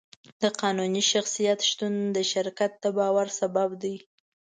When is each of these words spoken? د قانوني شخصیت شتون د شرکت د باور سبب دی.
د 0.41 0.43
قانوني 0.61 1.03
شخصیت 1.11 1.59
شتون 1.69 1.93
د 2.15 2.17
شرکت 2.31 2.71
د 2.83 2.85
باور 2.97 3.27
سبب 3.39 3.69
دی. 3.83 3.95